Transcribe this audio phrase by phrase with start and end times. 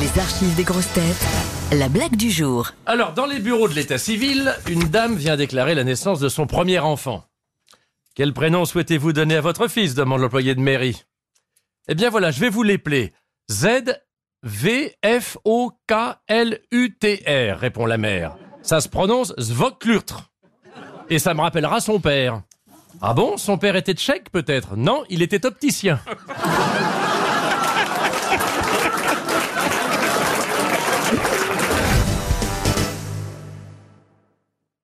[0.00, 1.24] Les archives des grosses têtes.
[1.72, 2.70] La blague du jour.
[2.84, 6.48] Alors, dans les bureaux de l'état civil, une dame vient déclarer la naissance de son
[6.48, 7.24] premier enfant.
[8.16, 11.04] Quel prénom souhaitez-vous donner à votre fils demande l'employé de mairie.
[11.86, 13.12] Eh bien voilà, je vais vous l'épeler.
[13.48, 14.00] Z
[14.42, 15.94] V F O K
[16.26, 18.36] L U T R, répond la mère.
[18.62, 20.28] Ça se prononce Zvoklurtr.
[21.08, 22.42] Et ça me rappellera son père.
[23.00, 24.76] Ah bon, son père était tchèque peut-être?
[24.76, 26.00] Non, il était opticien.